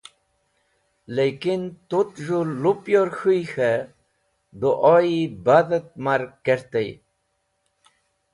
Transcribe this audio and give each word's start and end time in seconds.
Lekin, 1.15 1.61
tu’t 1.89 2.11
z̃hũ 2.25 2.41
lupyor 2.61 3.07
k̃hũy 3.15 3.41
k̃he 3.51 3.71
du’o-e 4.59 5.17
badhet 5.45 5.87
ma’r 6.03 6.21
kertey. 6.45 6.89